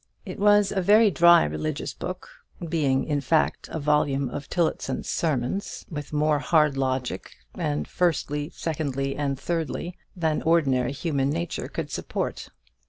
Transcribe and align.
It 0.25 0.39
was 0.39 0.71
a 0.71 0.81
very 0.81 1.11
dry 1.11 1.43
religious 1.43 1.93
book, 1.93 2.27
being 2.67 3.03
in 3.03 3.21
fact 3.21 3.69
a 3.71 3.79
volume 3.79 4.29
of 4.31 4.49
Tillotson's 4.49 5.07
sermons, 5.07 5.85
with 5.91 6.11
more 6.11 6.39
hard 6.39 6.75
logic, 6.75 7.33
and 7.53 7.87
firstly, 7.87 8.49
secondly, 8.51 9.15
and 9.15 9.39
thirdly, 9.39 9.95
than 10.15 10.41
ordinary 10.41 10.91
human 10.91 11.29
nature 11.29 11.67
could 11.67 11.91
support. 11.91 12.49